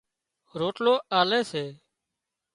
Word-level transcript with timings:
روٽلو 0.59 0.93
آلي 1.19 1.41
سي 1.51 1.65